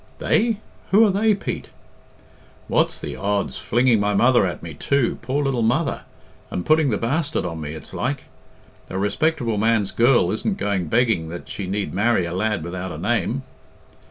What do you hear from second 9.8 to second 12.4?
girl isn't going begging that she need marry a